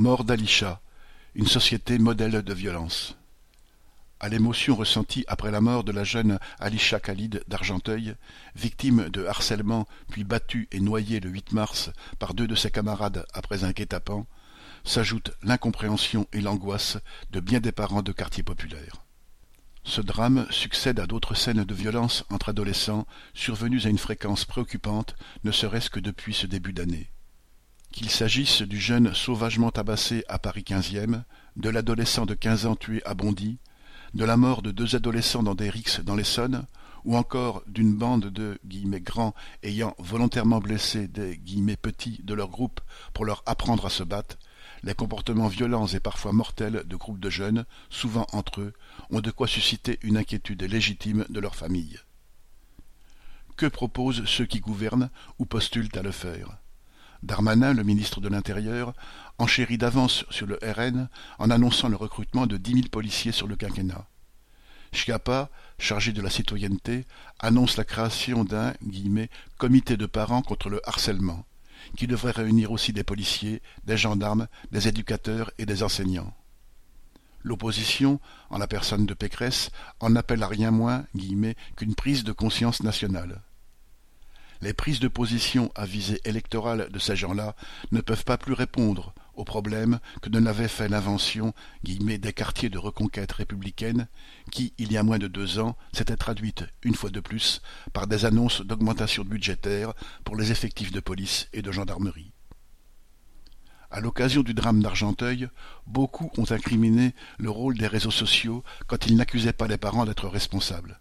[0.00, 0.80] Mort d'Alisha,
[1.34, 3.16] une société modèle de violence.
[4.20, 8.14] À l'émotion ressentie après la mort de la jeune Alisha Khalid d'Argenteuil,
[8.54, 11.90] victime de harcèlement puis battue et noyée le 8 mars
[12.20, 14.24] par deux de ses camarades après un guet-apens,
[14.84, 16.98] s'ajoutent l'incompréhension et l'angoisse
[17.32, 19.04] de bien des parents de quartiers populaires.
[19.82, 23.04] Ce drame succède à d'autres scènes de violence entre adolescents
[23.34, 27.10] survenues à une fréquence préoccupante, ne serait-ce que depuis ce début d'année.
[27.98, 31.24] Qu'il s'agisse du jeune sauvagement tabassé à Paris 15e,
[31.56, 33.58] de l'adolescent de quinze ans tué à Bondy,
[34.14, 36.64] de la mort de deux adolescents dans des rixes dans l'Essonne,
[37.04, 38.56] ou encore d'une bande de
[39.02, 39.34] «grands»
[39.64, 41.40] ayant volontairement blessé des
[41.82, 42.80] «petits» de leur groupe
[43.14, 44.38] pour leur apprendre à se battre,
[44.84, 48.74] les comportements violents et parfois mortels de groupes de jeunes, souvent entre eux,
[49.10, 51.98] ont de quoi susciter une inquiétude légitime de leur famille.
[53.56, 56.58] Que proposent ceux qui gouvernent ou postulent à le faire?
[57.22, 58.94] Darmanin, le ministre de l'Intérieur,
[59.38, 63.56] enchérit d'avance sur le RN en annonçant le recrutement de dix mille policiers sur le
[63.56, 64.06] quinquennat.
[64.92, 67.06] Schiappa, chargé de la citoyenneté,
[67.38, 68.72] annonce la création d'un
[69.58, 71.44] «comité de parents contre le harcèlement»
[71.96, 76.34] qui devrait réunir aussi des policiers, des gendarmes, des éducateurs et des enseignants.
[77.42, 78.20] L'opposition,
[78.50, 79.70] en la personne de Pécresse,
[80.00, 81.04] en appelle à rien moins
[81.76, 83.42] qu'une prise de conscience nationale.
[84.60, 87.54] Les prises de position à visée électorale de ces gens-là
[87.92, 92.78] ne peuvent pas plus répondre au problème que ne l'avait fait l'invention des quartiers de
[92.78, 94.08] reconquête républicaine
[94.50, 98.08] qui, il y a moins de deux ans, s'était traduite, une fois de plus, par
[98.08, 99.92] des annonces d'augmentation budgétaire
[100.24, 102.32] pour les effectifs de police et de gendarmerie.
[103.92, 105.48] À l'occasion du drame d'Argenteuil,
[105.86, 110.28] beaucoup ont incriminé le rôle des réseaux sociaux quand ils n'accusaient pas les parents d'être
[110.28, 111.00] responsables.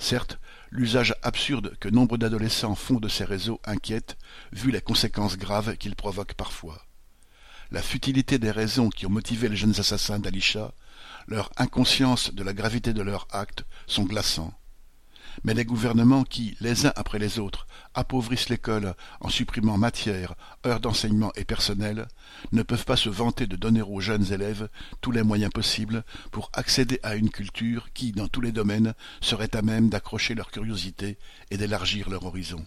[0.00, 0.38] Certes,
[0.70, 4.16] l'usage absurde que nombre d'adolescents font de ces réseaux inquiète,
[4.50, 6.86] vu les conséquences graves qu'ils provoquent parfois.
[7.70, 10.72] La futilité des raisons qui ont motivé les jeunes assassins d'Alisha,
[11.28, 14.54] leur inconscience de la gravité de leurs actes sont glaçants
[15.44, 20.34] mais les gouvernements qui, les uns après les autres, appauvrissent l'école en supprimant matière,
[20.66, 22.08] heures d'enseignement et personnel,
[22.52, 24.68] ne peuvent pas se vanter de donner aux jeunes élèves
[25.00, 29.54] tous les moyens possibles pour accéder à une culture qui, dans tous les domaines, serait
[29.56, 31.18] à même d'accrocher leur curiosité
[31.50, 32.64] et d'élargir leur horizon.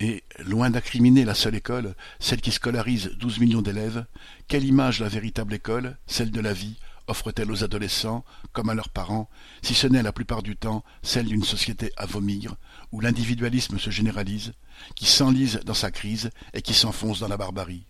[0.00, 4.06] Et, loin d'incriminer la seule école, celle qui scolarise douze millions d'élèves,
[4.48, 6.76] quelle image la véritable école, celle de la vie,
[7.06, 9.28] offre-t-elle aux adolescents, comme à leurs parents,
[9.62, 12.56] si ce n'est la plupart du temps celle d'une société à vomir,
[12.92, 14.52] où l'individualisme se généralise,
[14.94, 17.86] qui s'enlise dans sa crise et qui s'enfonce dans la barbarie?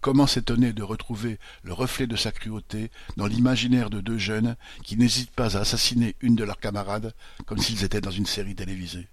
[0.00, 4.96] Comment s'étonner de retrouver le reflet de sa cruauté dans l'imaginaire de deux jeunes qui
[4.96, 7.14] n'hésitent pas à assassiner une de leurs camarades
[7.46, 9.08] comme s'ils étaient dans une série télévisée?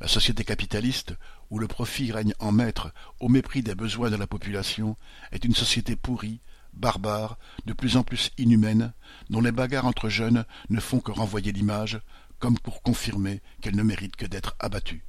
[0.00, 1.14] La société capitaliste,
[1.50, 4.96] où le profit règne en maître au mépris des besoins de la population,
[5.30, 6.40] est une société pourrie,
[6.76, 8.92] barbare, de plus en plus inhumaine,
[9.30, 12.00] dont les bagarres entre jeunes ne font que renvoyer l'image,
[12.38, 15.04] comme pour confirmer qu'elle ne mérite que d'être abattue.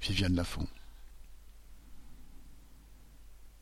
[0.00, 0.66] Viviane Lafont